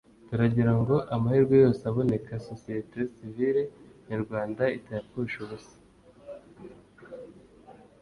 turagira 0.27 0.71
ngo 0.81 0.95
amahirwe 1.15 1.55
yose 1.63 1.81
aboneka 1.91 2.43
Sosiyete 2.49 2.99
Sivile 3.15 3.63
Nyarwanda 4.09 4.63
itayapfusha 4.77 5.37
ubusa 5.45 5.75